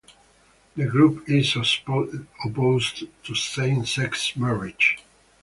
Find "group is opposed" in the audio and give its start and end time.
0.87-3.03